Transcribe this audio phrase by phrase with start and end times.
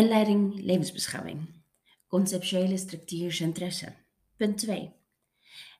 [0.00, 1.62] Inleiding levensbeschouwing.
[2.06, 3.92] Conceptuele structuur interesse.
[4.36, 4.92] Punt 2.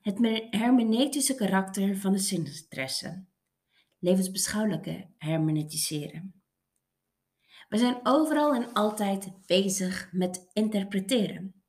[0.01, 0.17] Het
[0.49, 3.25] hermeneutische karakter van de zininteresse.
[3.99, 6.43] Levensbeschouwelijke hermeneutiseren.
[7.69, 11.63] We zijn overal en altijd bezig met interpreteren.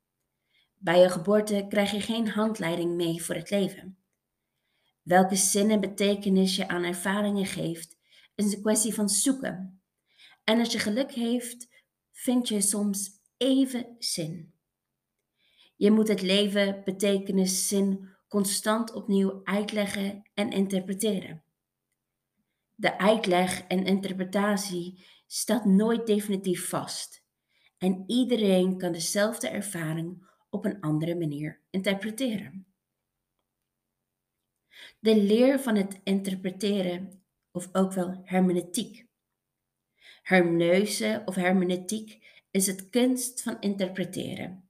[0.75, 3.97] Bij je geboorte krijg je geen handleiding mee voor het leven.
[5.01, 7.97] Welke zin en betekenis je aan ervaringen geeft,
[8.35, 9.81] is een kwestie van zoeken.
[10.43, 11.71] En als je geluk heeft,
[12.23, 14.53] vind je soms even zin.
[15.75, 21.43] Je moet het leven, betekenis, zin constant opnieuw uitleggen en interpreteren.
[22.75, 27.25] De uitleg en interpretatie staat nooit definitief vast
[27.77, 32.65] en iedereen kan dezelfde ervaring op een andere manier interpreteren.
[34.99, 39.11] De leer van het interpreteren, of ook wel hermeneutiek.
[40.23, 44.69] Hermeneuse of hermeneutiek is het kunst van interpreteren.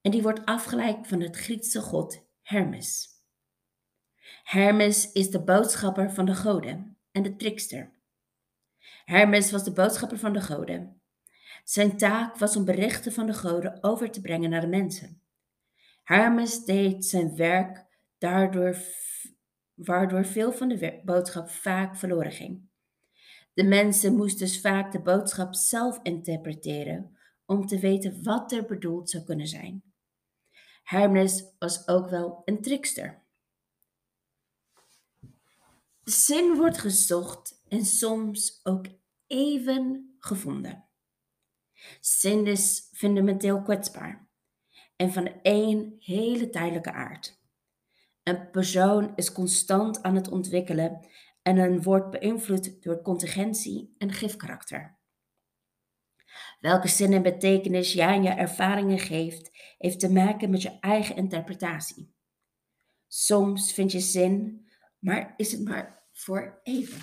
[0.00, 3.08] En die wordt afgeleid van het Griekse god Hermes.
[4.42, 7.92] Hermes is de boodschapper van de goden en de trickster.
[9.04, 11.00] Hermes was de boodschapper van de goden.
[11.64, 15.20] Zijn taak was om berichten van de goden over te brengen naar de mensen.
[16.02, 17.86] Hermes deed zijn werk
[18.18, 18.76] daardoor,
[19.74, 22.68] waardoor veel van de boodschap vaak verloren ging.
[23.56, 29.10] De mensen moesten dus vaak de boodschap zelf interpreteren om te weten wat er bedoeld
[29.10, 29.82] zou kunnen zijn.
[30.82, 33.22] Hermes was ook wel een trickster.
[36.04, 38.86] Zin wordt gezocht en soms ook
[39.26, 40.84] even gevonden.
[42.00, 44.28] Zin is fundamenteel kwetsbaar
[44.96, 47.40] en van één hele tijdelijke aard.
[48.22, 51.06] Een persoon is constant aan het ontwikkelen
[51.46, 54.98] en een wordt beïnvloed door contingentie en gifkarakter.
[56.60, 61.16] Welke zin en betekenis jij aan je ervaringen geeft, heeft te maken met je eigen
[61.16, 62.14] interpretatie.
[63.06, 64.66] Soms vind je zin,
[64.98, 67.00] maar is het maar voor even.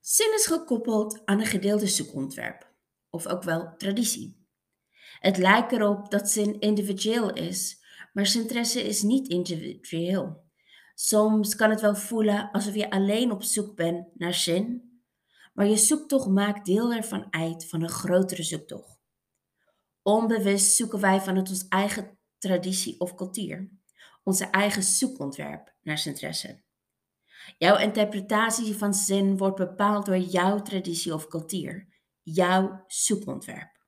[0.00, 2.74] Zin is gekoppeld aan een gedeelde zoekontwerp,
[3.08, 4.46] of ook wel traditie.
[5.18, 10.49] Het lijkt erop dat zin individueel is, maar zijn interesse is niet individueel.
[11.02, 14.92] Soms kan het wel voelen alsof je alleen op zoek bent naar zin,
[15.54, 18.98] maar je zoektocht maakt deel ervan uit van een grotere zoektocht.
[20.02, 23.70] Onbewust zoeken wij vanuit onze eigen traditie of cultuur,
[24.22, 26.62] onze eigen zoekontwerp naar interesse.
[27.58, 31.88] Jouw interpretatie van zin wordt bepaald door jouw traditie of cultuur,
[32.22, 33.79] jouw zoekontwerp.